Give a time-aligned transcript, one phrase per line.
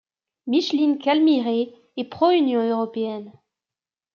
[0.47, 3.31] Micheline Calmy-Rey est pro-Union européenne.